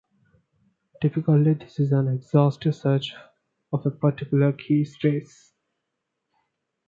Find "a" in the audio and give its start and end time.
3.85-3.91